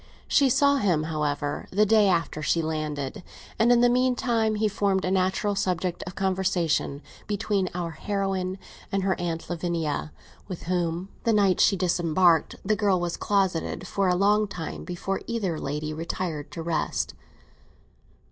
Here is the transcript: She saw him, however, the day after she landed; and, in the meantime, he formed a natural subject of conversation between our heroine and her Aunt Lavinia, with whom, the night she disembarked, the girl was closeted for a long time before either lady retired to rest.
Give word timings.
She 0.27 0.49
saw 0.49 0.77
him, 0.77 1.03
however, 1.03 1.67
the 1.69 1.85
day 1.85 2.07
after 2.07 2.41
she 2.41 2.63
landed; 2.63 3.21
and, 3.59 3.71
in 3.71 3.81
the 3.81 3.87
meantime, 3.89 4.55
he 4.55 4.67
formed 4.67 5.05
a 5.05 5.11
natural 5.11 5.53
subject 5.53 6.03
of 6.07 6.15
conversation 6.15 7.03
between 7.27 7.69
our 7.75 7.91
heroine 7.91 8.57
and 8.91 9.03
her 9.03 9.13
Aunt 9.19 9.47
Lavinia, 9.47 10.11
with 10.47 10.63
whom, 10.63 11.09
the 11.23 11.33
night 11.33 11.59
she 11.61 11.77
disembarked, 11.77 12.55
the 12.65 12.75
girl 12.75 12.99
was 12.99 13.15
closeted 13.15 13.85
for 13.85 14.07
a 14.09 14.15
long 14.15 14.47
time 14.47 14.85
before 14.85 15.21
either 15.27 15.59
lady 15.59 15.93
retired 15.93 16.49
to 16.49 16.63
rest. 16.63 17.13